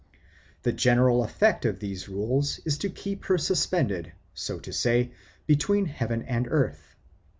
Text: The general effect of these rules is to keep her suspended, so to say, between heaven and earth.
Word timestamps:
The 0.63 0.71
general 0.73 1.23
effect 1.23 1.63
of 1.63 1.79
these 1.79 2.09
rules 2.09 2.59
is 2.65 2.79
to 2.79 2.89
keep 2.89 3.25
her 3.25 3.37
suspended, 3.37 4.13
so 4.33 4.57
to 4.57 4.73
say, 4.73 5.11
between 5.45 5.85
heaven 5.85 6.23
and 6.23 6.47
earth. 6.49 6.95